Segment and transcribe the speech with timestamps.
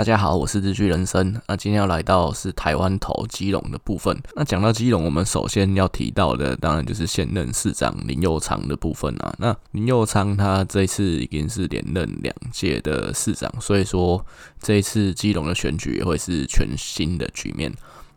[0.00, 1.38] 大家好，我是日剧人生。
[1.46, 4.18] 那今天要来到是台湾头基隆的部分。
[4.34, 9.34] 那讲到基隆，我们首先要提到的，当然就是现任市长林佑昌的部分啊。
[9.36, 14.24] 那林佑昌他这次已经是连任两届的市长，所以说
[14.58, 17.70] 这一次基隆的选举也会是全新的局面。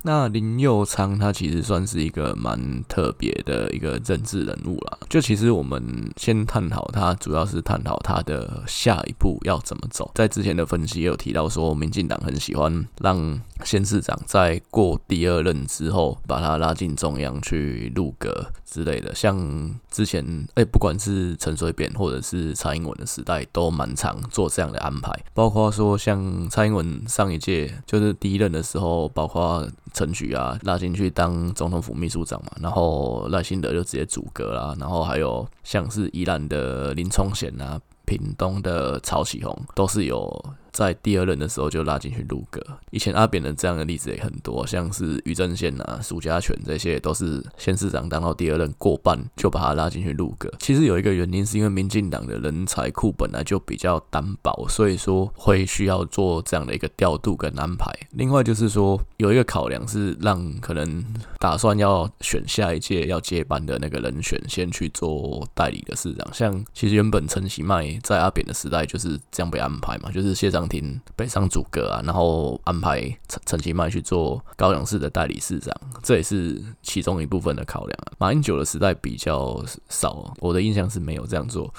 [0.06, 4.98] 那林佑昌他其实算是一个蛮特别的一个政治人物啦。
[5.10, 5.82] 就其实我们
[6.18, 10.12] 先探讨他，主要是探讨他的下一步要怎么走。
[10.14, 19.14] 在之前的分析也有提到说，民进党很喜欢让县市长在过第二任之后，把他拉进中央去入阁之类的。
[19.14, 25.12] 像之前，哎，不管是陈水扁或者是蔡英文的时代，都蛮常做这样的安排。
[25.34, 29.68] 包括说像蔡英文上一届就是第一任的时候，包括。
[29.96, 40.44] 陈菊啊，拉进去当总统府秘书长嘛，然后赖清德就直接组阁啦，然后还有像是宜兰的林聪贤啊，屏东的曹启宏，都是有。
[40.74, 42.60] 在第二任的时候就拉进去入阁，
[42.90, 50.52] 以前阿扁的这样的例子也很多，像是于正宪啊、苏家全这些都是县市长当到第二任过半就把他拉进去入阁。
[50.60, 57.94] 其实有一个原因是因为民进党的人才库本来就比较单薄，所以说会需要做这样的一个调度跟安排。
[58.14, 61.06] 另外就是说有一个考量是让可能
[61.40, 70.63] 打算要选下一届要接班的那个人选先去做代理的市长，像其实原本陈其迈在阿扁的时代就是这样被安排嘛，就是谢长。
[70.68, 77.98] 庭北上组阁啊，然后安排陈陈其迈去做高雄市的代理市长，这也是其中一部分的考量。
[78.18, 81.74] 马英九的时代比较少，我的印象是没有这样做。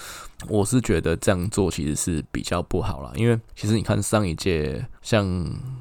[0.48, 5.24] 我是觉得这样做其实是比较不好啦，因为其实你看上一届，像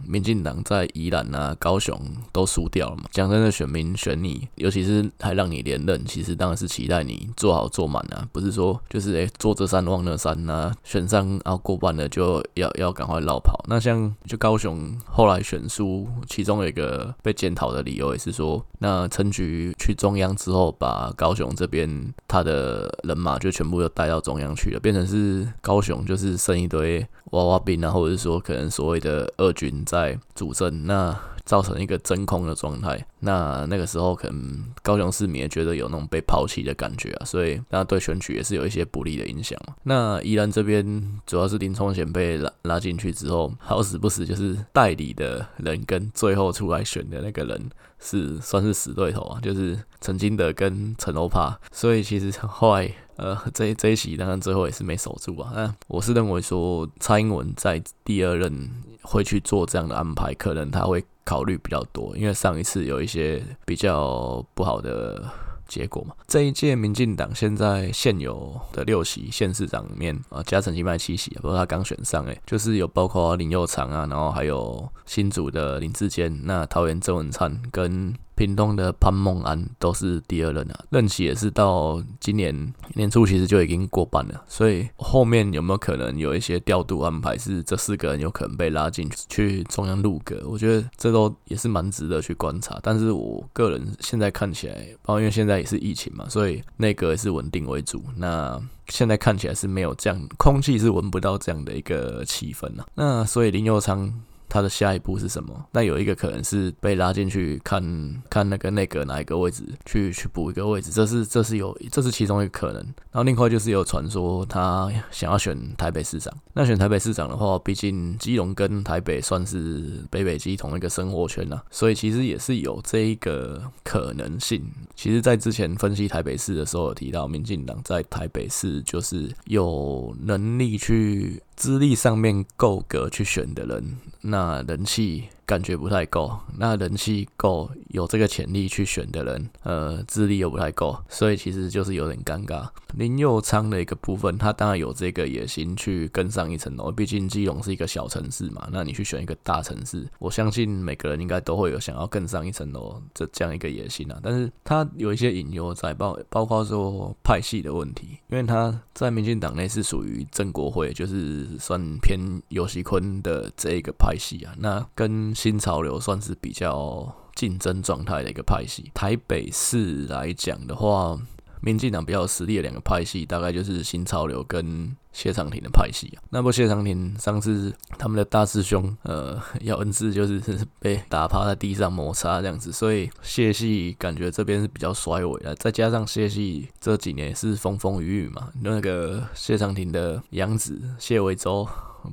[0.05, 1.99] 民进党在宜兰啊、高雄
[2.31, 3.05] 都输掉了嘛。
[3.09, 13.65] 讲真的，选民选你，尤其是还让你连任，其实当然是期待你做好做满啊，不是说就是诶坐这山望那山啊，选上然后过半了就要要赶快落跑。
[13.67, 24.43] 那像就高雄后来选输，其中有一个被检讨的理由也是说，那陈菊去中央之后，把高雄这边他的人马就全部都带到中央。
[24.53, 33.05] 去了，变成是高雄，就是剩一堆娃娃兵啊，或者是说可能所谓的二军在主阵，那造成一个真空的状态。
[33.19, 39.59] 那那个时候，可能高雄市民也觉得有那种被抛弃的感觉啊，所以那对选举也是有一些不利的影响。
[39.83, 52.91] 那宜兰这边主要是林冲贤被拉拉进去之后，好死不死就是代理的人跟最后出来选的那个人是算是死对头啊，就是陈金德跟陈欧帕，所以其实后来。
[53.15, 55.51] 呃，这这一期当然最后也是没守住啊。
[55.55, 58.67] 那我是认为说，蔡英文在第二任
[59.03, 65.23] 会去做这样的安排，可能他会考虑比较多，因为上一次有一些比较不好的
[65.67, 66.13] 结果嘛。
[66.27, 78.13] 这一届民进党现在现有的六席县市长里面啊，加陈其迈七席，不过他刚选上诶， 就是有包括林右昌啊，然后还有新竹的林志坚，那桃园郑文灿跟。
[78.35, 84.43] 屏东的潘孟安都是第二任啊，任期也是到今年年初，其实就已经过半了。
[84.47, 90.41] 所以后面有没有可能有一些调度安排，是这四个人有可能被拉进去中央入阁？
[90.45, 92.79] 我觉得这都也是蛮值得去观察。
[92.81, 98.03] 但是我个人现在看起来，包括因为现在也是疫情嘛，所以内阁也是稳定为主。
[98.17, 102.85] 那现在看起来是没有这样，空气是闻不到这样的一个气氛啊。
[102.95, 104.13] 那所以林右昌。
[104.53, 105.65] 他的下一步是什么？
[105.71, 107.81] 那有一个可能是被拉进去看
[108.29, 112.75] 看那个内阁哪一个位置去去补一个位置，这是这是有这是其中一个可能。
[113.11, 116.31] 然后另外就是有传说他想要选台北市长。
[116.53, 124.63] 那选台北市长的话，毕竟基隆跟台北算是北北基同一个生活圈呐，所以其实也是有这一个可能性。
[124.95, 131.41] 其实，在之前分析台北市的时候，有提到民进党在台北市就是有能力去。
[131.55, 135.27] 资历上面够格去选的人，那人气。
[135.45, 142.67] 感觉不太够，那人气够，有这个潜力去选的人，呃，资历又不太够，所以其实就是有点尴尬。
[142.95, 154.19] 林佑昌的一个部分，他当然有这个野心去更上一层楼，毕竟基隆是一个小城市嘛，那你去选一个大城市，我相信每个人应该都会有想要更上一层楼这这样一个野心啊。
[154.21, 162.19] 但是他有一些隐忧在，包包括说派系的问题，因为他在民进党内是属于正国会，就是算偏
[162.49, 168.91] 游锡坤的这一个派系啊，那跟新潮流算是比较竞争状态的一个派系。
[168.93, 171.17] 台北市来讲的话，
[171.61, 176.21] 民进党比较有实力的两个派系，大概就是新潮流跟谢长廷的派系啊。
[176.29, 180.41] 那不谢长廷上次他们的大师兄，呃，姚恩赐就是
[180.79, 185.55] 被打趴在地上摩擦这样子，所以谢系感觉这边是比较衰微的。
[185.55, 191.65] 再加上谢系这几年是风风雨雨嘛，那个谢长廷的养子谢维洲。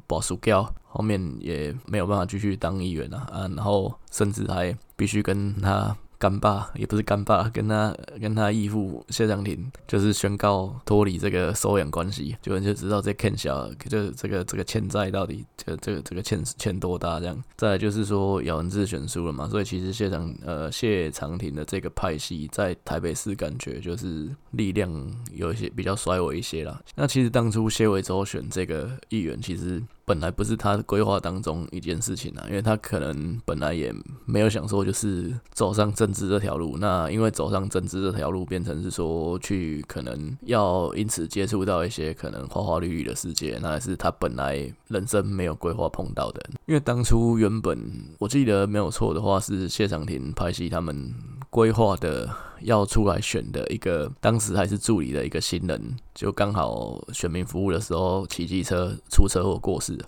[0.07, 5.97] 保输掉，后面也没有办法继续当议员了，啊，然后甚至还必须跟他。
[6.21, 17.43] 干爸也不是干爸，跟他跟他义父谢长廷就是宣告脱离这个收养关系，就人就知道这欠小，就这个这个欠债到底这这个这个欠欠多大这样。
[17.57, 24.93] 再就是说姚文智选输了嘛，所以其实谢长呃谢长廷的这个派系在台北市感觉就是力量
[25.33, 26.79] 有一些比较衰微一些啦。
[26.95, 29.83] 那其实当初谢伟洲选这个议员，其实。
[30.05, 33.95] 本来不是他规划当中一件事情啊，因为他可能本来也
[34.25, 36.77] 没有想说就是走上政治这条路。
[36.79, 46.41] 那因为走上政治这条路，变成是说去可能要因此接触到一些可能花花绿绿的世界，那是他本来人生没有规划碰到的。
[46.67, 47.79] 因为当初原本
[48.19, 51.13] 我记得没有错的话，是谢长廷拍戏他们。
[51.51, 52.31] 规划的
[52.63, 59.99] 要出来选的一个，当时还是助理的一个新人，就刚好选民服务的时候骑机车出车祸过世，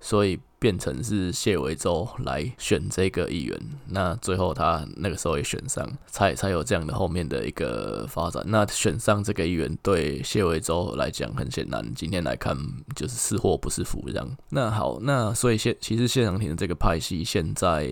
[0.00, 3.60] 所以变成是谢维洲来选这个议员。
[3.88, 8.42] 那最后他那个时候也选上，才才有这样的后面的一个发展。
[8.46, 12.56] 那选上这个议员对谢维洲来讲，很显然今天来看
[12.94, 14.36] 就是是祸不是福这样。
[14.50, 17.88] 那好，那所以谢其实谢长廷的这个派系现在。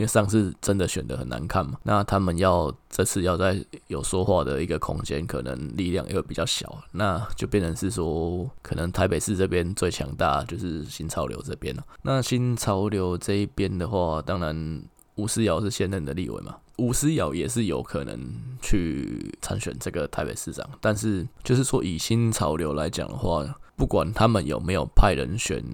[0.00, 11.84] 因为上次真的选得很难看嘛，那他们要这次要再有说话的一个空间，可能力量又比较小，那就变成是说，可能台北市这边最强大就是新潮流这边了。
[12.00, 14.82] 那新潮流这一边的话，当然
[15.16, 18.18] 吴思瑶是现任的立委嘛，吴思瑶也是有可能
[18.62, 23.44] 去参选这个台北市长，但是就是说以新潮流来讲的话。
[23.80, 25.64] 不管他们有没有派人选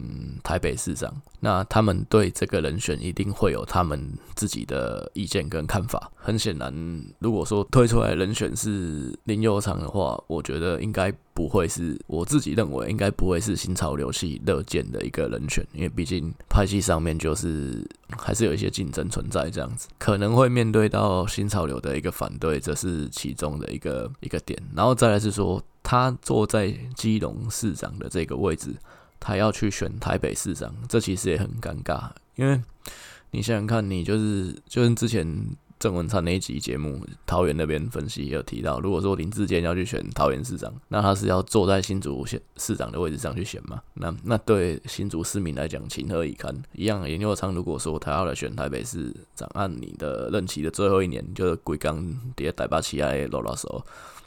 [0.44, 6.08] 台北市长，那他们对这个人选一定会有他们自己的意见跟看法。
[6.14, 6.73] 很显然，
[7.19, 17.85] 如果说推出来人选是林右昌的话，我觉得应该不会是，我自己认为应该不会是新潮流系乐见的一个人选，因为毕竟派系上面就是
[18.17, 24.56] 还是有一些竞争存在，这样子可能会面对到新潮流的一个反对，这是其中的一个一个点。
[24.76, 25.61] 然后再来是说。
[25.88, 28.75] 他坐在基隆市长的这个位置，
[29.21, 32.11] 他要去选台北市长，这其实也很尴尬。
[32.35, 32.61] 因为
[33.31, 35.25] 你想想看，你就是就是之前
[35.79, 43.81] 郑文灿那一集节目，桃园那边分析也有提到，如果说林志坚要去选桃园市长，那他是要坐在新竹县市长的位置上去选嘛？
[43.94, 46.53] 那那对新竹市民来讲，情何以堪？
[46.73, 53.85] 一样，林右昌如果说他要来选台北市长，按你的任期的最后一年，就是规工在台北市来啰啰嗦，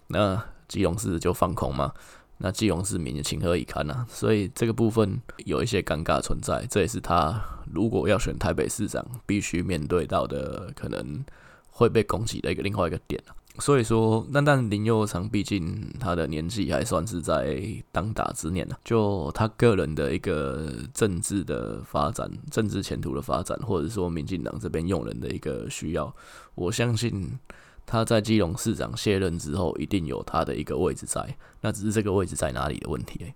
[0.08, 0.42] 那。
[0.70, 1.92] 基隆市就放空嘛，
[2.38, 4.06] 那基隆市民也情何以堪啊？
[4.08, 7.44] 所以这个部分有一些尴尬存在，这也是他
[7.74, 11.26] 如果要选台北市长必须面对到的可能
[11.70, 13.22] 会被攻击的一个另外一个点。
[13.58, 17.62] 所以说，那但林右昌毕竟他的年纪还算是在
[17.92, 26.16] 当打之年呢，就他个人的一个政治的发展、政治前途的发展，或者说民进党这边用人的一个需要，
[26.56, 27.38] 我相信。
[27.92, 33.34] 他在基隆市长卸任之后，一定有他的一个位置在，那只是这个位置在哪里的问题。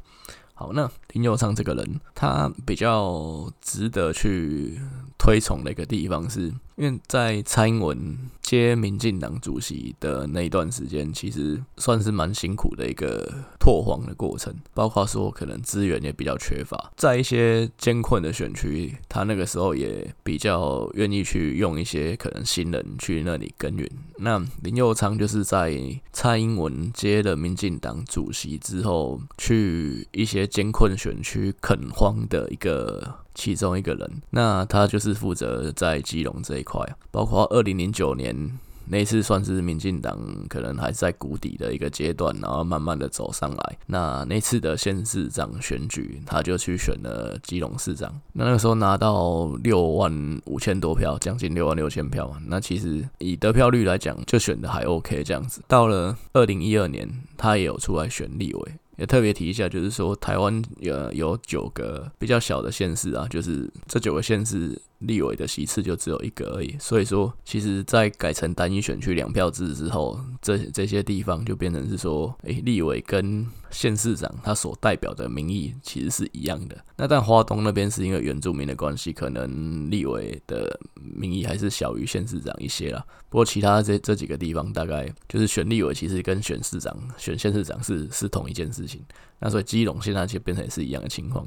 [0.53, 4.79] 好，那林佑昌这个人，他比较值得去
[5.23, 6.53] 推崇的一个地方是。
[6.75, 23.87] 因为在蔡英文接民进党主席的那一段时间，其实算是蛮辛苦的一个拓荒的过程，包括说可能资源也比较缺乏，在一些艰困的选区，他那个时候也比较愿意去用一些可能新人去那里耕耘。
[24.17, 25.79] 那林佑昌就是在
[26.11, 33.19] 蔡英文接了民进党主席之后，去一些艰困选区垦荒的一个。
[33.33, 43.77] 其中一个人，那他就是负责在基隆这一块，包括二零零九年那次算是民进党可能还在谷底的一个阶段，然后慢慢的走上来。
[43.87, 52.35] 那那次的县市长选举，他就去选了基隆市长，那那个时候拿到六万五千多票，将近六万六千票。
[52.45, 55.61] 那其实以得票率来讲，就选的还 OK 这样子。
[55.67, 58.71] 到了二零一二年，他也有出来选立委。
[58.97, 64.81] 也特别提一下，就是说台湾有有九个比较小的县市啊，就是这九个县市。
[65.05, 76.77] 立委的席次就只有一个而已，所以说，其实，在改成单一选区两票制之后，这这些地方就变成是说，诶、立委跟县市长他所代表的民意其实是一样的。
[76.95, 83.03] 那但花东那边是因为原住民的关系，可能立委的民意还是小于县市长一些啦。
[83.29, 89.01] 不过其他这这几个地方，大概就是选立委其实跟选市长、选县市长是是同一件事情。
[89.39, 91.45] 那所以基隆现在就变成也是一样的情况。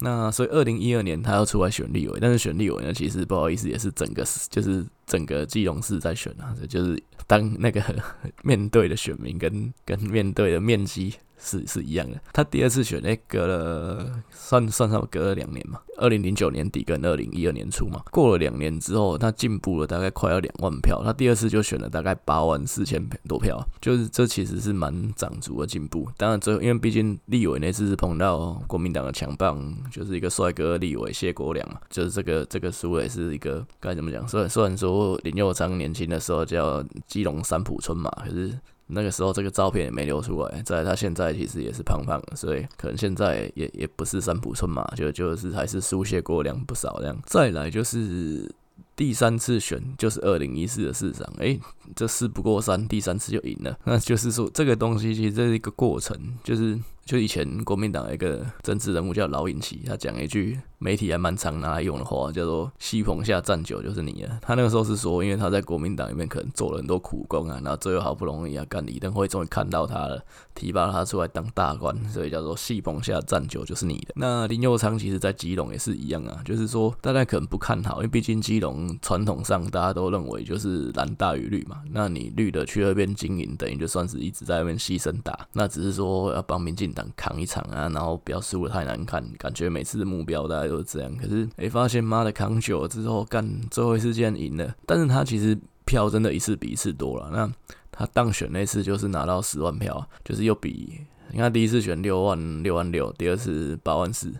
[0.00, 7.82] 那所以，二零一二年他要出来选立委，但是选立委呢，其实不好意思，也是整个就是整个基隆市在选啊，这就是当那个
[8.42, 12.20] 面对的选民跟跟面对的面积是是一样的。
[12.32, 21.02] 他第二次选，哎，隔了算算上隔了两年嘛，二零零九年底跟二零一二年初嘛，过了两年之后，他进步了大概快要两万票。
[21.04, 26.08] 他第二次就选了大概八万四千多票，就是这其实是蛮长足的进步。
[26.16, 34.26] 当然最后，因为毕竟立委那次是碰到国民党的强棒，就是一个帅哥立委谢国梁嘛，就是这个这个输也是一个该怎么讲？
[34.26, 38.58] 虽然虽然说林右昌年轻的时候叫基隆三浦春马，可是。
[38.86, 47.18] 那个时候这个照片也没流出来，在他现在其实也是胖胖的，所以可能现在也也不是三浦春马，就就是还是输谢国梁不少这样。
[47.24, 48.46] 再来就是
[48.94, 51.58] 第三次选，就是二零一四的市长，诶，
[51.96, 60.58] 这事不过三，第三次就赢了，那就是说这个东西其实这是一个过程，就是就以前国民党一个政治人物叫老尹奇，他讲一句。
[60.78, 64.38] 媒体还蛮常拿来用的话，叫做“戏棚下站久就是你了”。
[64.42, 70.22] 他那个时候是说，因为他在国民党里面可能做了很多苦工啊，然后最后好不容易啊，干李登辉终于看到他了，
[70.54, 74.12] 提拔他出来当大官，所以叫做“戏棚下站久就是你的”。
[74.16, 81.80] 那林佑昌其实在基隆也是一样啊，就是说大家可能不看好，因为毕竟基隆传统上大家都认为就是蓝大于绿嘛。
[81.92, 90.78] 那你绿的去那边经营，等于就算是一直在那边牺牲打，那只是说要帮民进党扛一场啊，然后不要输的太难看，感觉每次的目标大家都。
[90.78, 94.74] 是这样，可是哎，发现妈的扛久了之后，干最后一次竟然赢了。
[94.84, 97.30] 但是他其实票真的一次比一次多了。
[97.32, 97.50] 那
[97.90, 104.30] 他当选那次就是拿到十万票，就是又比你看第一次选六万六万六，第二次八万四，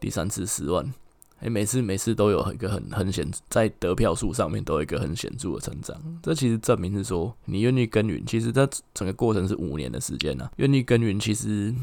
[0.00, 0.92] 第三次十万。
[1.42, 11.74] 诶，每次每次都有一个很很显在得票数上面都有一个很显著的成长，这其实证明是说你愿意耕耘，其实这整个过程是五年的时间呐，愿意耕耘，其实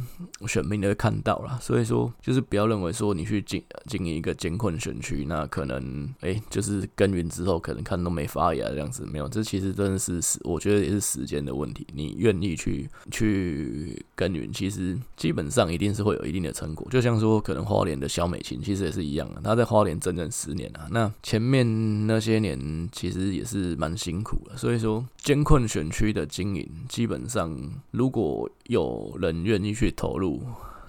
[0.47, 1.59] 选民都会看到啦。
[1.61, 11.85] 所以说就是不要认为说你去经经营一个艰困选区，那可能诶就是耕耘之后可能看都没发芽这样子，没有，这其实真的是，我觉得也是时间的问题。
[11.93, 16.87] 你愿意去去耕耘，其实基本上一定是会有一定的成果。
[16.89, 19.48] 就像说可能花莲的萧美琴其实也是一样的。
[19.49, 24.55] 他在花莲整整十年啊，那前面那些年其实也是蛮辛苦的。
[24.55, 30.43] 所以说，艰困选区的经营，基本上如果有人愿意去投入，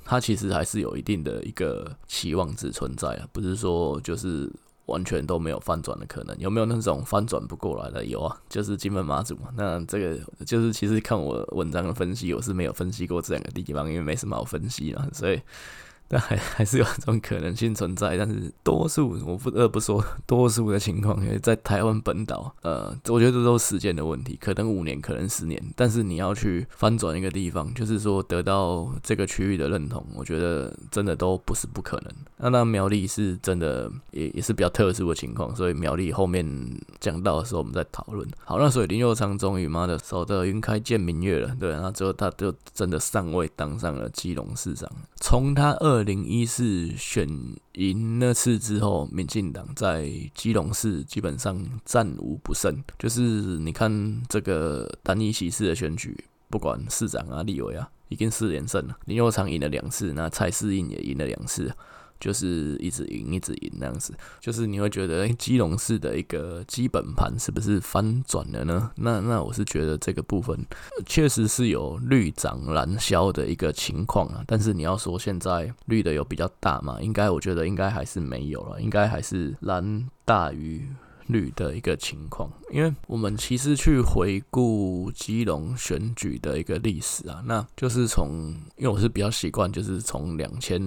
[0.05, 4.53] 他其实还是有一定的一个期望值存在啊，不是说就是
[4.85, 6.39] 完全都没有翻转的可能。
[6.39, 8.05] 有没有那种翻转不过来的？
[8.05, 9.49] 有啊，就是金门马祖嘛。
[9.57, 15.41] 那这个就是其实看我文章的分析，我是没有分析过这两个地方，因为没什么好分析啊，所以。
[16.13, 32.13] 但还 还是有这种可能性存在，但是多数我不得不说，多数的情况，因为在台湾本岛，呃，我觉得这都是时间的问题，可能五年，可能十年，但是你要去翻转一个地方，就是说得到这个区域的认同，我觉得真的都不是不可能。
[32.39, 36.45] 那那苗栗是真的也也是比较特殊的情况，所以苗栗后面
[36.99, 38.29] 讲到的时候我们再讨论。
[38.45, 44.91] 好，那所以林佑昌终于妈的守得云开见明月了，对，然后最后他就真的上位当上了基隆市长，
[45.21, 46.00] 从他二。
[46.01, 47.29] 二零一四选
[47.75, 52.83] 赢那次之后，民进党在基隆市基本上战无不胜。
[52.99, 56.17] 就是你看这个单一席次的选举，
[56.49, 58.97] 不管市长啊、立委啊，已经四连胜了。
[59.05, 61.71] 林佑常赢了两次，那蔡适应也赢了两次。
[62.21, 68.91] 就是一直赢，一直赢那样子，就是你会觉得，哎、欸，基隆市的一个基本盘是不是翻转了呢？
[68.97, 70.59] 那那我是觉得这个部分
[71.07, 74.45] 确实是有绿涨蓝消的一个情况啊。
[74.47, 77.01] 但是你要说现在绿的有比较大嘛？
[77.01, 80.87] 应该我觉得应该还是没有了，应该还是蓝大于。
[81.33, 90.81] 率的一个情况，因为我们其实去回顾基隆选举的一个历史啊，那就是从，因为我是比较习惯，就是从两千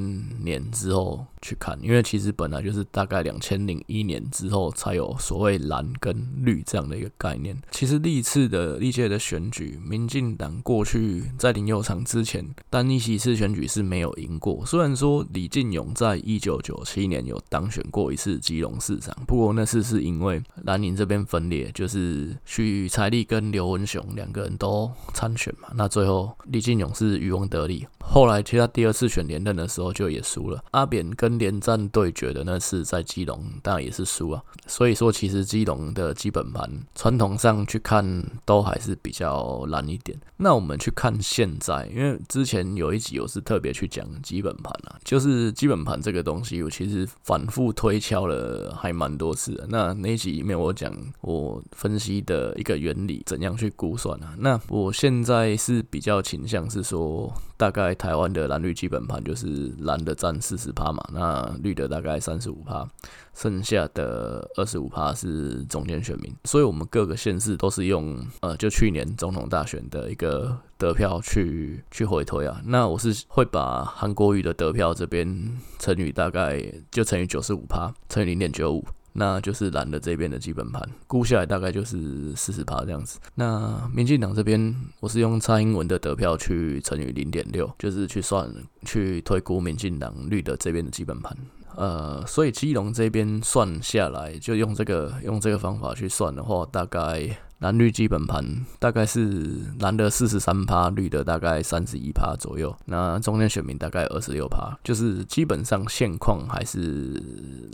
[0.43, 7.55] 年之后去看，因为其实本来就是大概两千零一年之后才有所谓蓝跟绿这样的一个概念。
[7.71, 20.32] 其实历次的历届的选举，民进党过去在林右昌之前单一席次选举是没有赢过，虽然说李进勇在一九九七年有当选过一次基隆市长，不过那次是因为。
[20.63, 25.69] 蓝营这边分裂，就是许才丽跟刘文雄两个人都参选嘛。
[25.75, 27.85] 那最后李进勇是渔翁得利。
[28.13, 30.63] 后来其实他第二次选连任的时候就也输了。
[30.71, 34.41] 阿扁跟连战对决的那次在基隆，当然也是输啊。
[34.65, 40.17] 所以说，其实基隆的基本盘传统上去看都还是比较难一点。
[40.37, 49.67] 那我们去看现在，因为之前有一集我是特别去讲基本盘啊，就是基本盘这个东西，我其实反复推敲了还蛮多次的。
[49.69, 50.13] 那那。
[50.15, 54.35] 集里面我讲我分析的一个原理，怎样去估算啊？
[54.37, 62.85] 那我现在是比较倾向是说，大概台湾的蓝绿基本盘就是蓝的占四十趴嘛，那绿的大概三十五趴，
[63.33, 66.29] 剩下的二十五趴是中间选民。
[66.43, 72.61] 所以我们各个县市都是用呃，就去年总统大选的一个得票去去回推啊。
[72.65, 78.85] 那我是会把韩国瑜的得票这边乘以大概就乘以九十五趴，乘以零点九五。
[79.13, 83.19] 那就是蓝的这边的基本盘估下来大概就是四十趴这样子。
[83.35, 88.51] 那民进党这边，我是用蔡英文的得票去乘以零点六，就是去算
[88.85, 91.37] 去推估民进党绿的这边的基本盘。
[91.75, 97.37] 呃，所以基隆这边算下来，就用这个用这个方法去算的话，大概。
[97.63, 98.43] 蓝绿基本盘
[98.77, 102.75] 大概是蓝的四十三趴，绿的大概三十一趴左右。
[102.83, 107.23] 那中间选民大概二十六趴，就是基本上现况还是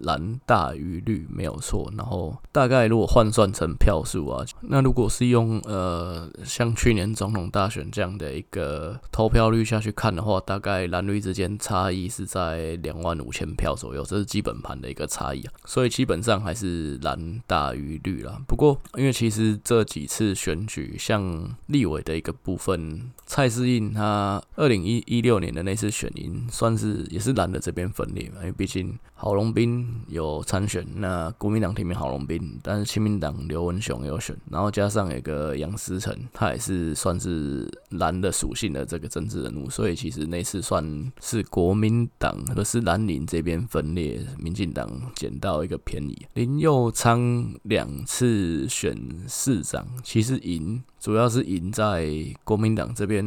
[0.03, 1.91] 蓝大于绿没有错。
[1.97, 15.53] 然后大概如果换算成票数啊，那如果是用呃像去年总统大选这样的一个投票率下去看的话，大概蓝绿之间差异是在两万五千票左右，这是基本盘的一个差异啊。
[15.65, 18.39] 所以基本上还是蓝大于绿啦。
[18.47, 46.25] 不过因为其实这这几次选举，像立委的一个部分，蔡适应他二零一六年的那次选赢，算是也是蓝的这边分裂嘛，因为毕竟郝龙斌有参选，那国民党提名郝龙斌，但是亲民党刘文雄有选，然后加上一个杨思成，他也是算是蓝的属性的这个政治人物，所以其实那次算是国民党可是蓝营这边分裂，民进党捡到一个便宜。
[46.35, 48.97] 林佑昌两次选
[49.27, 52.09] 市长其实赢，主要是赢在
[52.43, 53.25] 国民党这边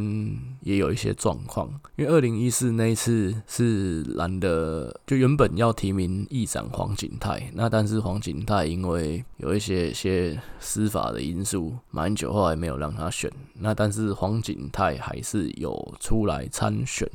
[0.61, 17.09] 也有一些状况，因为二零一四那一次是蓝的，就原本要提名议长黄景泰，那但是黄景泰因为有一些些司法的因素，马英九后来没有让他选，那但是黄景泰还是有出来参选。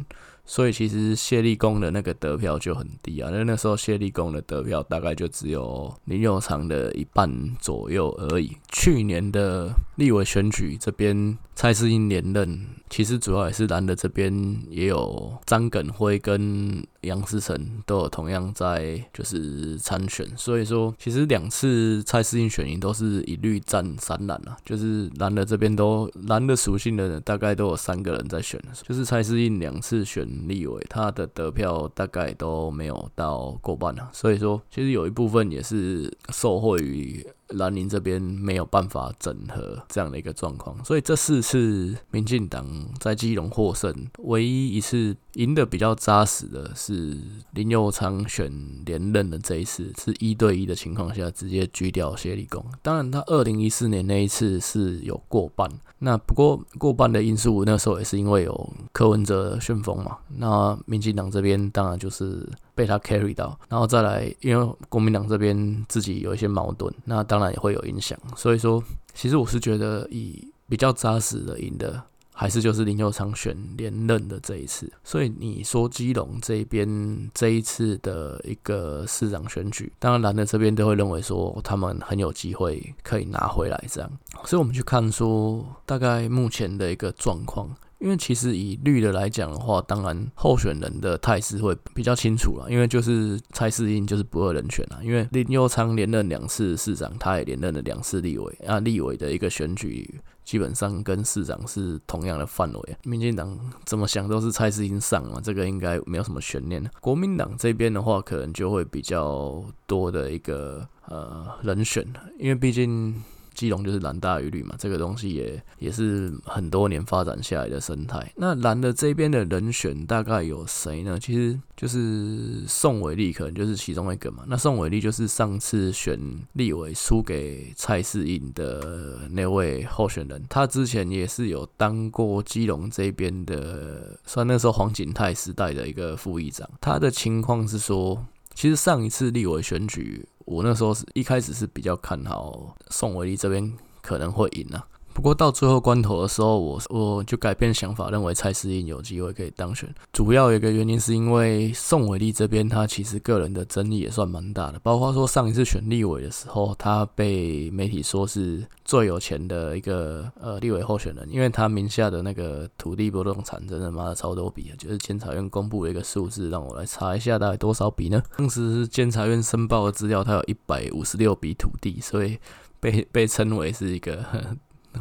[0.50, 8.56] 所以其实谢立功的那个得票就很低啊，那那时候谢立功的得票大概就只有林佑长的一半左右而已。
[8.72, 14.32] 去年的立委选举这边，蔡适应连任，其实主要也是蓝的这边
[14.68, 30.28] 也有张耿辉跟杨思成都有同样在就是参选，所以说其实两次蔡适应选赢都是一律战三蓝啊，就是蓝的这边都蓝的属性的人大概都有三个人在选，就是蔡适应两次选。
[30.48, 42.66] 立委他的得票大概都没有到过半啊，所以说其实有一部分也是受惠于兰陵这边没有办法整合这样的一个状况，所以这四次民进党
[43.00, 47.16] 在基隆获胜，唯一一次赢得比较扎实的是
[47.52, 48.52] 林佑昌选
[48.84, 52.64] 连任的这一次，是一对一的情况下直接狙掉谢立功。
[52.82, 62.48] 当然，他二零一四年那一次是有过半，那不过过半的因素那时候也是因为有柯文哲旋风嘛，那民进党这边当然就是。
[62.78, 68.16] 被他 carry 到，然后再来，因为国民党这边自己有一些矛盾，那当然也会有影响。
[68.36, 68.80] 所以说，
[69.12, 72.00] 其实我是觉得以比较扎实的赢的，
[72.40, 74.88] 还是就是林佑昌选连任的这一次。
[75.02, 76.88] 所以你说基隆这边
[77.34, 84.08] 这一次的一个市长选举，当然蓝的这边都会认为说他们很有机会可以拿回来这样。
[84.44, 87.68] 所以我们去看说大概目前的一个状况。
[87.98, 92.70] 因为其实以绿的来讲的话，当然候选人的态势会比较清楚了。
[92.70, 95.00] 因为就是蔡适英就是不二人选啊。
[95.02, 98.78] 因为林佑昌连任两次市长，他也连任了两次立委啊。
[98.80, 102.96] 立委的一个选举基本上跟市长是同样的范围。
[103.02, 106.88] 民进党怎么想都是蔡适英上嘛，这个应该没有什么悬念。
[107.00, 112.06] 国民党这边的话，可能就会比较多的一个呃人选，
[112.38, 113.22] 因为毕竟。
[113.58, 118.32] 基隆就是蓝大于绿嘛，这个东西也也是很多年发展下来的生态。
[118.36, 121.18] 那蓝的这边的人选大概有谁呢？
[121.18, 124.44] 其实就是宋伟立，可能就是其中一个嘛。
[124.46, 126.16] 那宋伟立就是上次选
[126.52, 136.70] 立委输给蔡适应的那位候选人，他之前也是有当过基隆这边的，算那时候黄锦泰时代的一个副议长。
[136.80, 140.28] 他的情况是说，其实上一次立委选举。
[140.50, 149.92] 我那时候是一开始是比较看好宋伟立这边可能会赢啊，不过到最后关头的时候，我我就改变想法，认为蔡适应有机会可以当选。
[150.12, 168.22] 主要有一个原因是因为宋伟立这边他其实个人的争议也算蛮大的，包括说上一次选立委的时候，他被媒体说是最有钱的一个呃立委候选人，因为他名下的那个土地不动产真的妈的超多笔，就是监察院公布了一个数字，让我来查一下大概多少笔呢？
[168.36, 172.38] 当时监察院申报的资料，他有一百五十六笔土地，所以
[172.78, 174.24] 被被称为是一个。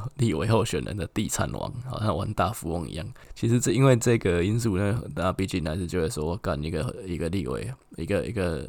[0.17, 3.05] 立委候选人的地产王，好像玩大富翁一样。
[3.35, 8.67] 其实这因为这个因素呢，大家毕竟还是觉得说，干一个一个立委，一个一个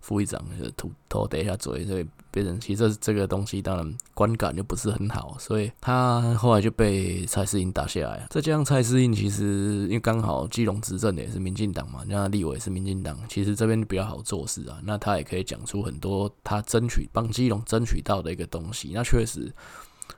[0.00, 8.26] 副议长，就是头头低下嘴，所以变成其实这个东西当然观感就不是很好，所以他后来就被蔡适英打下来。
[8.30, 14.80] 再加上蔡适英其实因为刚好基隆执政的也是民进党嘛，那立委是民进党，其实这边比较好做事啊。
[14.84, 18.92] 那他也可以讲出很多他争取帮基隆争取到的一个东西。
[18.94, 19.52] 那确实。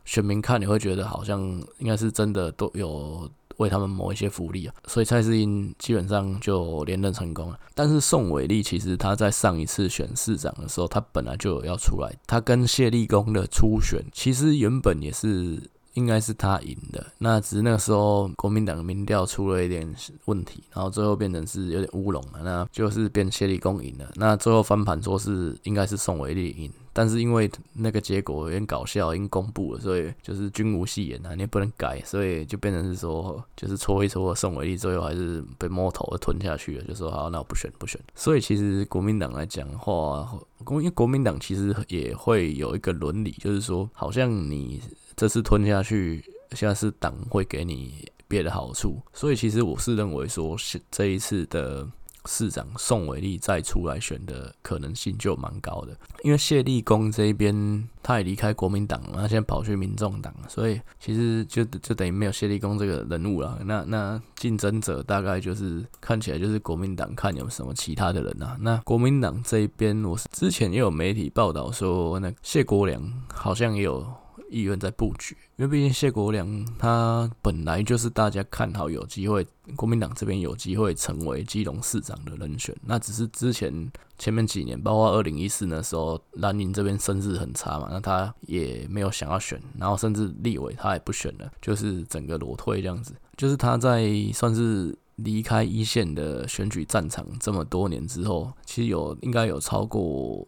[0.05, 1.41] 选民看你会觉得好像
[1.79, 7.59] 应该是真的都有为他们谋一些福利啊，所以蔡适应基本上就连任成功了。
[7.75, 15.61] 但是宋伟立其实他在上一次选市长的时候，他本来就有要出来，他跟谢立功的初选其实原本也是
[15.95, 26.73] 应该是他赢的，那只是那个时候国民党的民调出了一点问题，然后最后变成是有点乌龙了，那就是变谢立功赢了，那最后翻盘说是应该是宋伟立赢。
[26.93, 38.01] 但是因为那个结果有点搞笑，已经公布了，所以就是君无戏言啊，你也不能改，所以就变成是说，就是搓一搓，宋伟立最后还是被摸头吞下去了，就说好，那我不选不选。
[38.15, 40.29] 所以其实国民党来讲的话，
[40.65, 44.81] 国因为国民党其实也会有一个伦理，就是说，好像你
[45.17, 51.89] 这次吞下去，现在是党会给你别的好处，所以其实我是认为说，是这一次的。
[52.31, 63.59] 市长宋伟立再出来选的可能性就蛮高的，因为谢立功这一边他也离开国民党了，他现在跑去民众党，所以其实就就等于没有谢立功这个人物了。
[63.65, 68.57] 那那竞争者大概就是看起来就是国民党看有什么其他的人啊。
[68.61, 73.03] 那国民党这一边，我是之前也有媒体报道说，那谢国梁
[73.35, 74.07] 好像也有。
[74.51, 82.77] 意愿在布局，因为毕竟谢国梁他本来就是大家看好有机会，国民党这边有机会成为基隆市长的人选。
[82.85, 93.15] 那只是之前前面几年，包括二零一四的时候，蓝营这边声势很差嘛，那他也没有想要选，然后甚至立委他也不选了，就是整个裸退这样子。
[93.37, 100.47] 就是他在算是离开一线的选举战场这么多年之后，其实有应该有超过。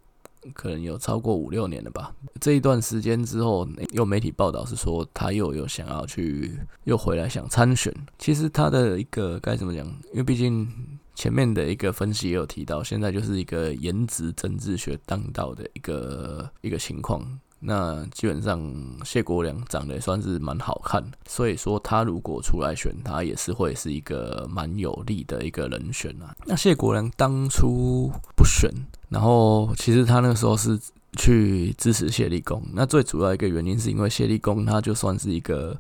[0.55, 2.14] 可能有超过五六年了吧。
[2.40, 7.94] 这一段时间之后，有媒体报道是说他又有想要去，又回来想参选。
[8.18, 9.87] 其实他的一个该怎么讲？
[10.12, 10.68] 因为毕竟
[11.14, 17.22] 前面的一个分析也有提到，现在就是一个颜值政治学当道的一个一个情况。
[17.64, 18.61] 那基本上
[19.05, 26.35] 谢国梁长得算是蛮好看，所以说他如果出来选，他也是会是一个蛮有利的一个人选啊。
[26.44, 28.68] 那谢国梁当初不选。
[29.09, 30.81] 然后，其实他那个时候是
[31.18, 32.62] 去支持谢立功。
[32.72, 35.79] 那最主要一个原因是因为谢立功他就算是一个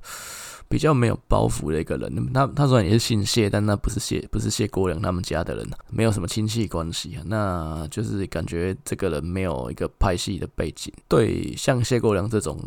[0.72, 2.10] 比较没有包袱的一个人。
[2.32, 7.22] 那他他虽然也是姓谢，但那不是谢不是谢国梁他们家的人，没有什么亲戚关系啊。
[7.26, 10.90] 那就是感觉这个人没有一个拍戏的背景。
[11.08, 12.58] 对，像谢国梁这种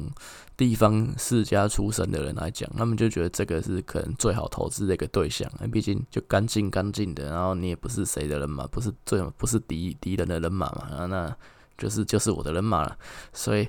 [0.55, 11.35] 地方世家出身的人来讲，他们就觉得这个是可能最好投资的一个对象，毕竟就干净干净的，然后你也不是谁的人嘛，不是最不是敌敌人的人马嘛，啊，那
[11.75, 12.95] 就是就是我的人马了，
[13.33, 13.67] 所以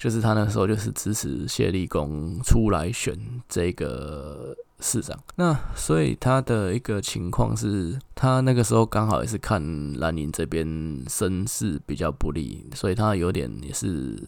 [0.00, 3.16] 就是他那时候就是支持谢立功出来选
[3.48, 14.18] 这个市长，那所以他的一个情况是，他那个时候刚好也是看蓝营这边声势比较不利，所以他有点也是。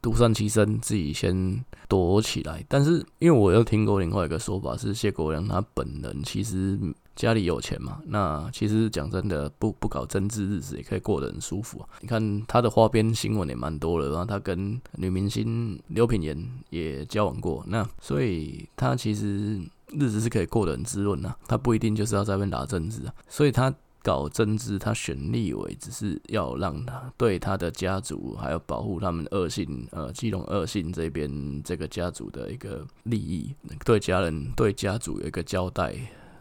[0.00, 2.64] 独善其身，自己先躲起来。
[2.68, 6.78] 但是，因为我又听过另外一个说法，是谢国梁他本人其实
[7.18, 8.00] 家里有钱嘛。
[8.06, 11.88] 那其实讲真的，不不搞政治，日子也可以过得很舒服啊。
[12.00, 17.64] 你看他的花边新闻也蛮多的，然后他跟女明星刘品言也交往过。
[17.66, 21.36] 那所以他其实日子是可以过得很滋润啊。
[21.48, 23.12] 他不一定就是要在那边打政治啊。
[23.28, 23.74] 所以他。
[24.00, 33.52] 搞政治，他选立委只是要让他对他的家族，还有保护他们二姓，呃，基隆二姓这边这个家族的一个利益，
[33.84, 35.94] 对家人、对家族有一个交代，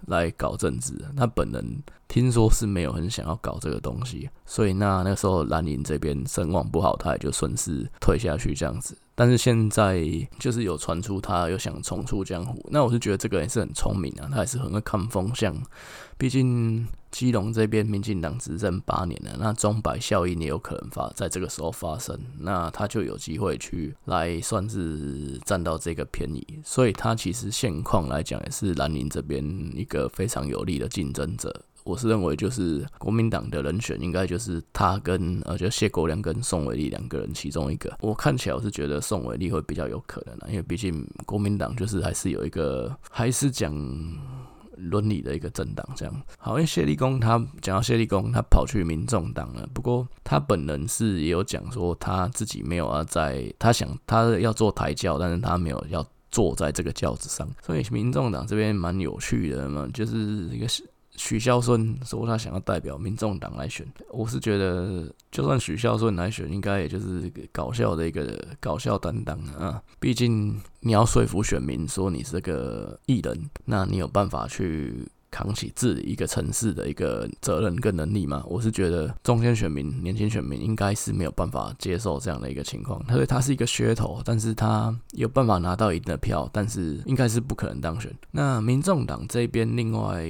[0.05, 0.93] 来搞政治。
[1.15, 8.97] 他本人听说是没有很想要搞这个东西，所以那那时候兰陵这边声望不好，他也就顺势退下去这样子。
[9.15, 10.05] 但是现在
[10.38, 15.55] 就是有传出他又想重出江湖，那我是觉得这个人是很聪明啊，他也是很会看风向，
[16.17, 16.88] 毕竟。
[17.17, 31.51] 基隆这边民进党执政八年了，那钟摆效应也有可能发在这个时候发生，那他就有机会去来算是占到这个便宜，所以他其实现况来讲也是蓝营这边一个非常有利的竞争者。
[31.84, 37.91] 我是认为，就是国民党的人选应该就是他跟呃，就谢国梁跟宋伟立两个人其中一个。
[37.99, 43.73] 我看起来我是觉得宋伟立会比较有可能的，因为毕竟国民党就是还是有一个还是讲
[44.77, 46.21] 伦理的一个政党这样。
[46.37, 49.67] 好，因为谢立功他讲到谢立功，他跑去民众党了。
[49.73, 57.47] 不过他本人是也有讲说他自己没有啊在，他想他要做台教，但是他没有要坐在这个轿子上。
[57.65, 60.17] 所以民众党这边蛮有趣的嘛，就是
[60.51, 60.67] 一个。
[61.17, 69.82] 许孝顺说他想要代表民众党来选，我是觉得就算许孝顺来选，应该也就是搞笑的一个搞笑担当啊。
[69.99, 75.06] 毕竟你要说服选民说你是个艺人，那你有办法去。
[75.38, 78.43] 扛起治理一个城市的一个责任跟能力嘛？
[78.47, 83.00] 我是觉得中间选民、年轻选民应该是没有办法接受这样的一个情况。
[83.08, 88.12] 他说他是一个噱头，但是他有办法拿到一定的票，但是应该是不可能当选。
[88.32, 90.28] 那民众党这边另外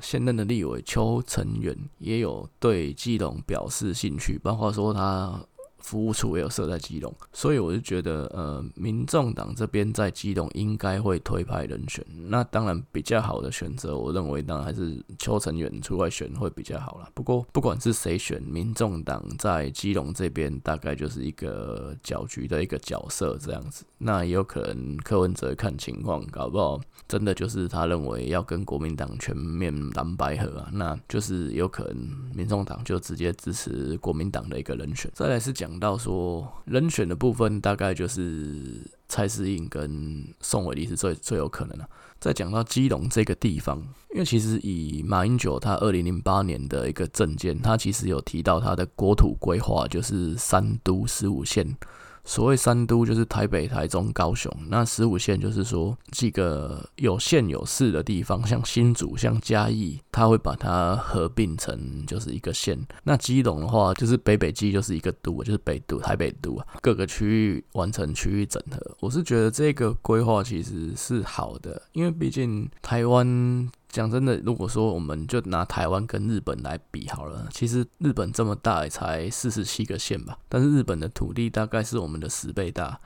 [0.00, 5.40] 现任的立委邱成元也有对基隆表示兴趣，包括说他。
[5.84, 12.02] 服务处也有设在基隆，所以我就觉得，呃，民众党这边在基隆应该会推派人选。
[12.30, 17.08] 那当然比较好的选择，我认为当然还是邱成远出来选会比较好啦。
[17.12, 23.84] 不过不管是谁选，民众党在基隆这边大概就是一个搅局的一个角色这样子。
[23.98, 26.80] 那也有可能柯文哲看情况，搞不好
[27.14, 31.96] 真的就是他认为要跟国民党全面蓝白合啊，那就是有可能
[32.34, 35.08] 民众党就直接支持国民党的一个人选。
[35.14, 35.74] 再来是讲。
[35.84, 41.86] 到说人选的部分，大概就是蔡适应跟宋伟立是最最有可能的。
[42.20, 43.78] 再讲到基隆这个地方，
[44.14, 51.76] 因为其实以马英九他二零零八年的一个政见，他其实有提到他的国土规划就是三都十五县。
[52.24, 62.78] 所谓三都就是台北、台中、高雄，那十五县就是说几个有县有市的地方，像新竹、像嘉义，他会把它合并成就是一个县。
[63.02, 68.96] 那基隆的话，就是北北基就是一个都，就是北都、台北都啊，各个区域完成区域整合。
[69.00, 73.70] 我是觉得这个规划其实是好的，因为毕竟台湾。
[73.94, 83.00] 讲真的，如果说我们就拿台湾跟日本来比好了，其实日本这么大也才四十七个县吧，但是日本的土地大概是我们的十倍大。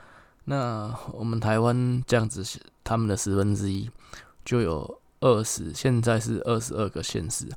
[0.45, 2.43] 那我们台湾这样子，
[2.83, 3.87] 他们的十分之一
[4.43, 7.47] 就有二十，现在是二十二个县市，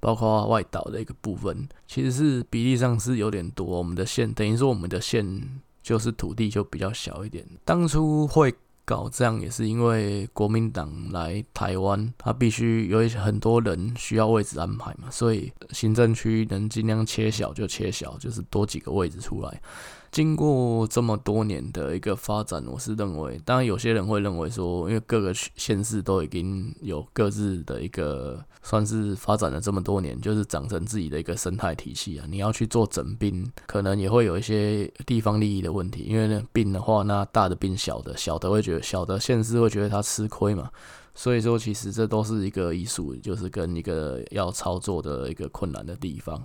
[0.00, 3.64] 包括外岛的一个部分，其实是比例上是有点多。
[3.64, 8.52] 我们的县等于说我们的县就是土地就比较小一点，当初会。
[8.84, 19.62] 搞这样也是因为国民党来台湾，他必须有很多人需要位置安排嘛，所以行政区能尽量切小就切小，就是多几个位置出来。
[20.10, 32.26] 经过这么多年的一个发展，我是认为，当然有些人会认为说，因为各个县市都已经有各自的一个算是发展了这么多年，就是长成自己的一个生态体系啊。
[32.28, 40.70] 你要去做整并，可能也会有一些地方利益的问题，因为呢并的话，那大的并小的，小的会觉得小的县市会觉得它吃亏嘛。
[41.14, 46.44] 所以说，其实这都是一个艺术，就是跟一个要操作的一个困难的地方。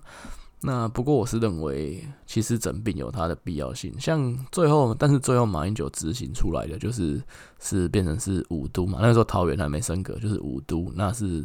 [0.65, 3.93] 那不过我是认为，其实整并有它的必要性。
[3.99, 7.21] 像最后，但是最后马英九执行出来的就是
[7.60, 8.97] 是变成是五都嘛。
[8.99, 10.91] 那个时候桃园还没升格，就是五都。
[10.95, 11.43] 那是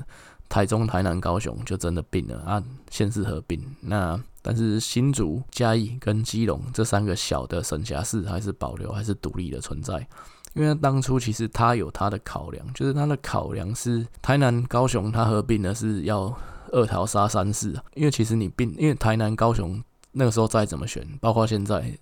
[0.48, 3.60] 台中、台南、高雄就真的并了啊，县市合并。
[3.80, 10.08] 那但是新竹、嘉义跟基隆这三个小的省辖市还是保留，还是独立的存在。
[10.54, 16.34] 因为当初其实他有他的考量，就是他的考量是台南、高雄他合并的是要。
[16.72, 21.92] 二桃杀三士啊，因为其实你并因为台南、高雄那个时候再怎么选，包括现在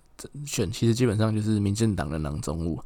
[0.45, 2.79] 选，其实基本上就是民进党的囊中物。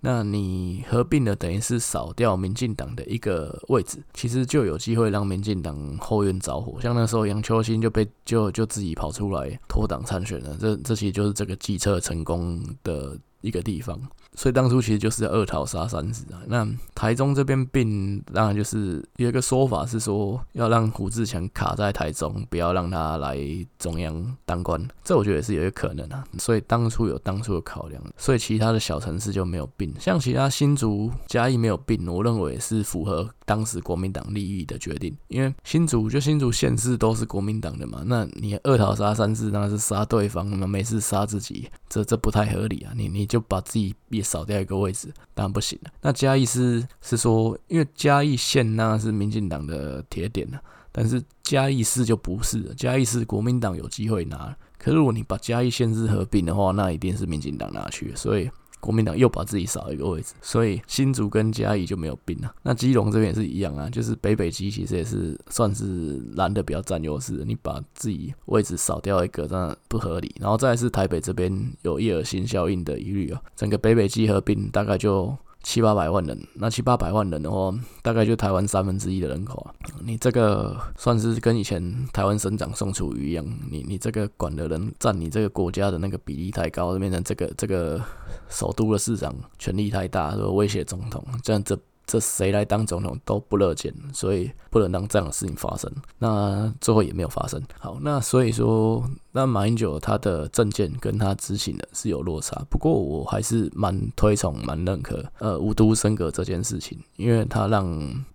[0.00, 6.80] 那你合并了，等于是扫掉民进党的一个位置，其实就有机会让民进党后院着火。
[6.80, 14.00] 像那时候杨秋兴就被就就自己跑出来脱党参选了，这这其实就是这个计策成功的一个地方。
[14.34, 16.38] 所以当初其实就是二桃杀三士啊。
[16.46, 23.36] 那台中这边并，当然就是有一个说法是说，要让胡志强卡在台中，不要让他来
[23.78, 24.86] 中央当官。
[25.02, 26.24] 这我觉得也是有一个可能啊。
[26.38, 29.92] 所以当初有当初的考量，所以其他的小城市就没有并。
[29.98, 35.12] 像其他新竹、嘉义没有并，我认为是符合当时国民党利益的决定。
[35.26, 42.92] 因为新竹就新竹县市都是国民党的嘛，那你二桃杀三士，那是杀对方，那么没事杀自己，这这不太合理啊。
[42.94, 44.28] 你你就把自己也。
[44.28, 45.90] 少掉一个位置，当然不行了。
[46.02, 50.46] 那嘉义是是说，因为嘉义县那是民进党的铁点，
[50.92, 58.50] 但是嘉义市就不是了，嘉义市国民党有机会拿，可是如果你把嘉义县市合并的话，那一定是民进党拿去，所以。
[58.80, 62.54] 国民党又把自己少一个位置，所以新竹跟嘉义就没有并了。
[62.62, 67.44] 那基隆这边也是一样啊，就是北北基其实也是算是蓝的比较占优势。
[67.44, 70.34] 你把自己位置少掉一个，那不合理。
[70.40, 75.36] 然后再是台北这边有叶尔辛效应的疑虑啊，整个北北基合并大概就。
[75.68, 79.74] 七八百万人，那七八百万人的话，大概就台湾三分之一的人口啊。
[80.02, 88.02] 你这个算是跟以前台湾省长宋楚瑜一样，你你这个管的人占你这个国家的那个比例太高，变成这个这个
[88.48, 91.78] 首都的市长权力太大，说威胁总统，这样这。
[92.08, 95.92] 这谁来当总统都不乐见，所以不能让这样的事情发生。
[96.18, 97.62] 那最后也没有发生。
[97.78, 102.64] 好，那所以说，那马英九他的政见跟他执行的是有落差。
[102.70, 107.86] 不过我还是蛮推崇、蛮认可呃五都升格这件事情，因为他让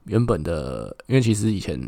[0.06, 1.82] 原本的，因为其实以前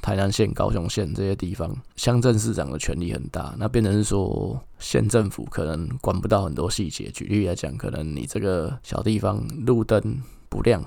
[0.00, 7.10] 台南县、高雄县这些地方乡镇市长的权力很大，那变成是说县政府可能管不到很多细节。
[7.10, 10.82] 举例来讲，可能你这个小地方路灯不亮。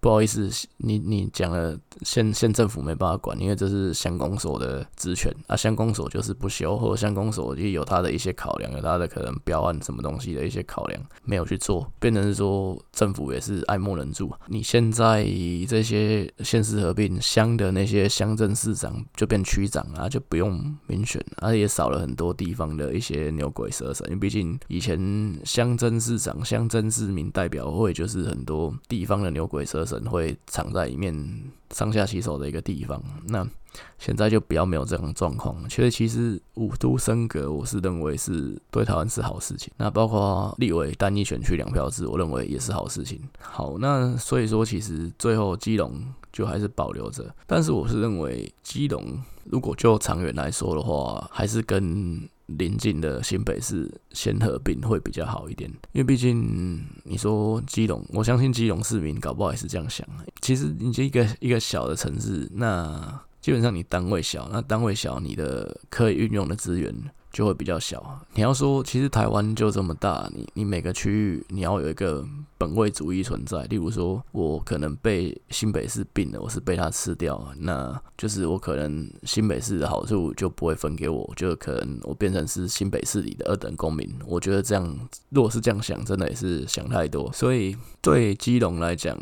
[0.00, 14.30] 不好意思，你你讲了县县政府没办法管，因为这是乡公所的职权啊，乡公所就是不修，或者乡公所就有他的一些考量，有他的可能标案什么东西的一些考量，没有去做，变成是说政府也是爱莫能助。
[14.46, 15.24] 你现在
[15.68, 29.66] 这些县市合并乡的那些乡镇市长就变区长啊，就不用民选，而、啊、且也少了很多地方的一些牛鬼蛇神，因为毕竟以前乡镇市长、乡镇市民代表会就是很多地方的牛鬼。
[29.72, 31.14] 蛇神会藏在里面，
[31.72, 33.02] 上下其手的一个地方。
[33.26, 33.46] 那
[33.98, 35.56] 现在就比较没有这样的状况。
[35.68, 39.72] 其实，其实五都升格，我是认为是对台湾是好事情。
[39.76, 43.20] 那包括立委单一选区两票制，我认为也是好事情。
[43.40, 46.00] 好，那所以说，其实最后基隆
[46.32, 47.34] 就还是保留着。
[47.46, 52.28] 但是，我是认为基隆如果就长远来说的话，还是跟。
[52.58, 60.06] 邻近的新北市先合并会比较好一点，因为毕竟你说基隆，我相信基隆市民搞不好也是这样想。
[60.42, 66.94] 其实你这一个一个小的城市，那基本上你单位小，那单位小，你的可以运用的资源。
[67.32, 68.20] 就会比较小。
[68.34, 72.22] 你要说，其实台湾就这么大，你你每个区域你要有一个
[72.58, 73.64] 本位主义存在。
[73.70, 84.06] 例如说，我可能被新北市并了，我是被他吃掉，那就是我可能新北市的好处就不会分给我，就可能我变成是新北市里的二等公民。
[84.26, 87.32] 我觉得这样，如果是这样想，真的也是想太多。
[87.32, 89.18] 所以对基隆来讲，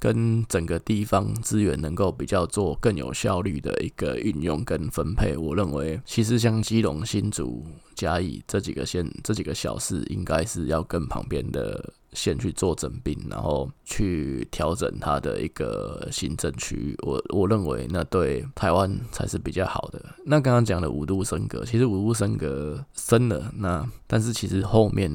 [0.00, 7.62] 跟整个地方资源能够比较做更有效率的一个运用跟分配，我认为其实像基隆、新竹、
[7.94, 16.96] 嘉义这几个县、这几个小市，应该是要跟旁边的县去做整并，然后去调整它的一个行政区域。
[17.02, 20.02] 我我认为那对台湾才是比较好的。
[20.24, 25.12] 那刚刚讲的五度升格，其实五度升格升了，那但是其实后面。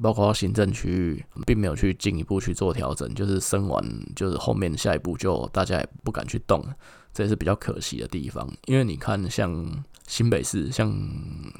[0.00, 6.64] 包括行政区域，并没有去进一步去做调整，就是升完，就是后面下一步就大家也不敢去动，
[7.12, 8.50] 这也是比较可惜的地方。
[8.66, 10.92] 因为你看，像新北市、像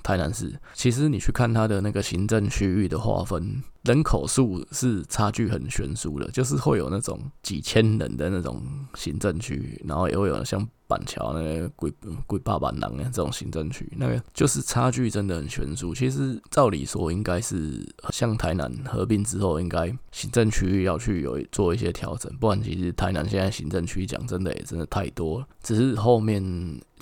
[0.03, 3.63] 台南市，其实你去看它的那个行政区域的划分。
[3.83, 8.63] 人口数是差距很悬殊的，就是会有那种几千人的那种
[8.95, 11.95] 行政区，然后也会有像板桥那个几
[12.29, 15.95] 几百万人的这种行政区，那个就是差距真的很悬殊。
[15.95, 25.47] 其实照理说应该是像台南合并之后，应该行政区域要去有做一些调整，不然其实台南现在行政区讲真的也真的太多了。
[25.63, 26.43] 只是后面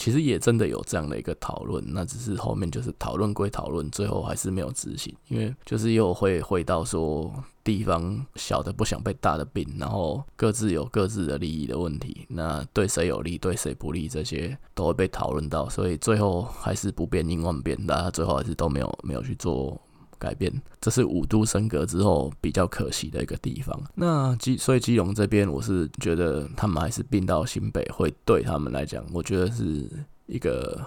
[0.01, 6.65] 其实也真的有这样的一个讨论，那只是后面就是讨论归讨论，最后还是没有执行，因为就是又会回。
[6.71, 7.33] 到说
[7.65, 19.77] 地方小的不想被大的病，然后各自有各自的利益的问题，那对谁有利，对谁不利，这些都会被讨论到，所以最后还是不变应万变，大家最后还是都没有没有去做
[20.21, 23.83] 改变，这是五都升格之后比较可惜的一个地方。
[23.97, 29.89] 那基所以基隆这边，我是觉得他们还是并到新北，会对他们来讲，我觉得是
[30.27, 30.81] 一个。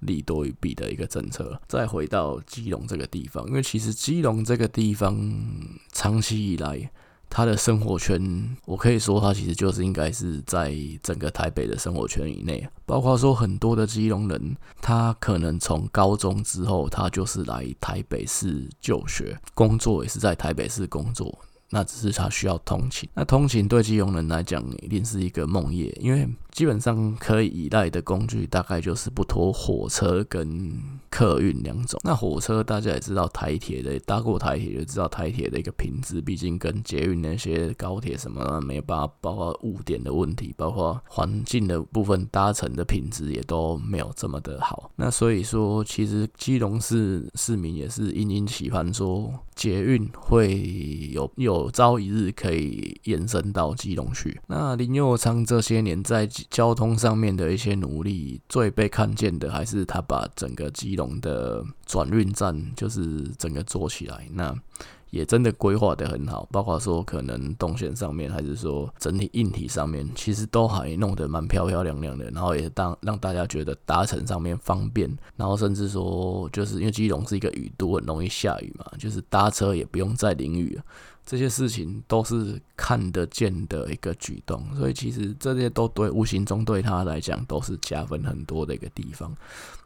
[0.00, 1.60] 利多于弊的一个政策。
[1.68, 5.14] 再回到基隆这个地方，因为其实基隆这个地方
[5.92, 6.90] 长期以来，
[7.30, 8.20] 他的生活圈，
[8.66, 12.68] 我可以说他其实就是应该是在整个台北的生活圈以内。
[12.84, 21.38] 包括说很多的基隆人，他可能从高中之后，他就是来台北市就学，工作也是在台北市工作。
[21.72, 26.28] 那只是他需要通勤，那通勤对基隆人来讲一定是一个梦魇，因为
[26.60, 30.70] 基本上可以依赖的工具大概就是不脱火车跟
[31.08, 31.98] 客运两种。
[32.04, 44.90] 那火车大家也知道，台铁的搭过台铁就知道台铁的一个品质，毕竟跟捷运那些高铁什么的没有办法，包括误点的问题，包括环境的部分搭乘的品质也都没有这么的好。
[44.96, 54.38] 那所以说，其实基隆市市民也是殷殷期盼说，捷运会有有朝一日可以延伸到基隆去。
[54.46, 64.28] 那林右昌这些年在交通上面的一些努力，最被看见的还是他把整个基隆的转运站就是整个做起来。
[64.32, 64.54] 那
[65.10, 72.30] 也真的规划得很好，包括说可能动线上面，还是说整体硬体上面，其实都还弄得蛮漂漂亮亮的。
[72.30, 80.80] 然后也当让大家觉得搭乘上面方便，然后甚至说就是因为基隆是一个雨都，很容易下雨嘛，就是搭车也不用再淋雨。
[81.24, 89.34] 这些事情都是看得见的一个举动，所以其实这些都对无形中对他来讲都是加分很多的一个地方。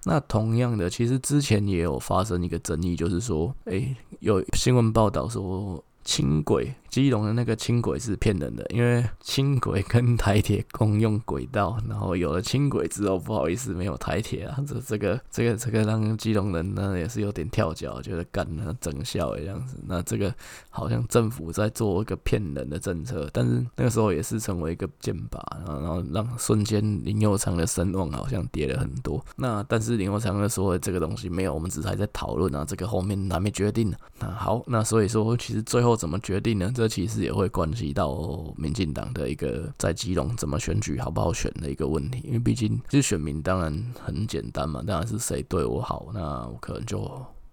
[0.04, 6.74] 那同样的，其实之前也有发生一个争议，就是说，诶，有新闻报道说轻轨。
[6.94, 19.76] 基隆的那个轻轨是骗人的，因为轻轨跟台铁共用轨道，然后有了轻轨之后，不好意思，没有台铁啊，这这个这个这个让基隆人呢也是有点跳脚，觉得干了整笑的样子。
[19.88, 20.32] 那这个
[20.70, 29.20] 好像政府在做一个骗人的政策，但是那个时候也是成为一个箭靶，然后让瞬间林佑昌的声望好像跌了很多。
[29.34, 33.96] 那但是林佑昌说这个东西没有，我们只是还在讨论啊，这个后面还没决定呢。
[34.20, 36.70] 那好，那所以说其实最后怎么决定呢？
[36.72, 46.98] 这这其实也会关系到民进党的一个在基隆怎么选举好不好选的一个问题，因为毕竟其实选民当然很简单嘛，当然是谁对我好，那我可能就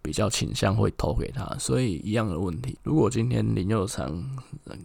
[0.02, 1.46] 比较倾向会投给他。
[1.58, 4.24] 所以一样的问题，如果今天林右昌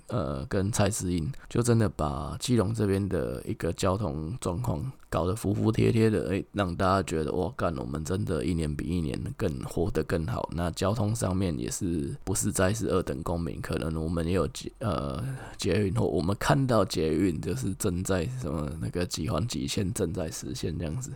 [0.08, 4.92] 呃跟蔡适应就真的把基隆这边的一个交通状况。
[5.08, 10.46] 搞得服服帖帖的，诶、让大家觉得哇，干，我们真的一年比一年更活得更好。
[10.52, 13.58] 那交通上面也是不是再是二等公民？
[13.60, 15.24] 可能我们也有捷呃
[15.56, 21.12] 捷运，或我们看到捷运就是正在什么那个几环几线正在实现这样子，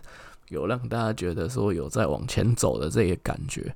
[0.51, 3.73] 有让大家觉得说有在往前走的这个感觉。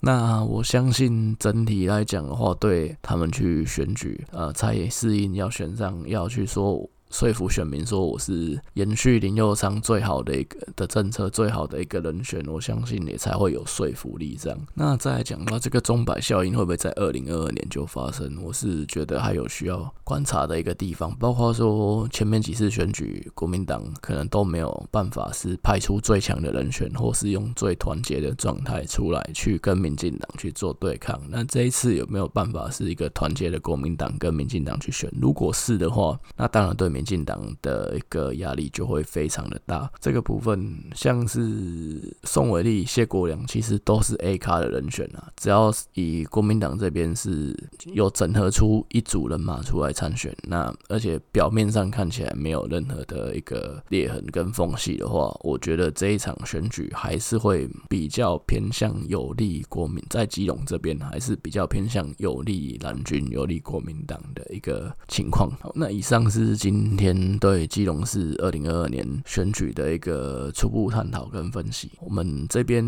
[0.00, 6.90] 那我相信整体来讲的话，对他们去选举，呃，蔡适应要选上，要去说。
[7.14, 14.36] 说服选民说我是延续林右昌最好的一个的政策，最好的一个人选，我相信也才会有说服力。
[14.36, 18.36] 这样，那再来讲到这个钟摆效应会不会在二零二二年就发生？
[18.42, 31.20] 我是觉得还有需要观察的一个地方，包括说前面几次选举，国民党可能都没有办法是派出最强的人选，或是用最团结的状态出来去跟民进党去做对抗。
[31.28, 35.08] 那这一次有没有办法是一个团结的国民党跟民进党去选？
[35.22, 37.03] 如果是的话，那当然对民。
[37.04, 45.30] 进党的一个压力就会非常的大，这个部分像是宋伟立、谢国梁，其实都是 A 咖的人选啊。
[45.36, 47.54] 只要以国民党这边是
[47.92, 65.50] 有整合出一组人马出来参选，那而且表面上看起来没有任何的一个裂痕跟缝隙的话，我觉得这一场选举还是会比较偏向有利国民，在基隆这边还是比较偏向有利蓝军、有利国民党的一个情况。
[65.60, 72.84] 好，那以上是今今天对基隆市二零二二年选举的一个初步探讨跟分析，我们这边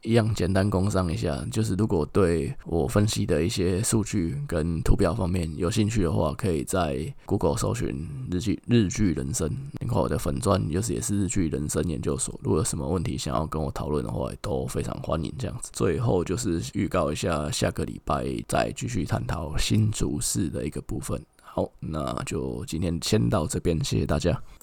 [0.00, 12.40] 一样简单工商一下，就是如果对我分析的一些数据跟图表方面有兴趣的话，可以在 Google 搜寻日剧日剧人生，然后我的粉钻就是也是日剧人生研究所。
[12.42, 15.68] 如果有什么问题想要跟我讨论的话，都非常欢迎这样子。
[15.74, 21.22] 最后就是预告一下，下个礼拜再继续探讨新竹市的一个部分。
[21.60, 24.40] 好，那就今天先到这边，谢谢大家。